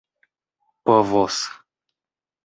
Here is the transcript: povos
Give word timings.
povos 0.85 1.37